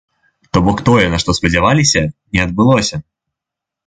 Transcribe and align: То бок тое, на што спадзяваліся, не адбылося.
То 0.51 0.61
бок 0.67 0.79
тое, 0.87 1.03
на 1.13 1.19
што 1.23 1.35
спадзяваліся, 1.39 2.01
не 2.37 2.41
адбылося. 2.47 2.95